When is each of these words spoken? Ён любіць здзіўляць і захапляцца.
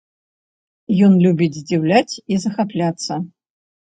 Ён 1.07 1.13
любіць 1.25 1.57
здзіўляць 1.59 2.13
і 2.35 2.39
захапляцца. 2.45 3.13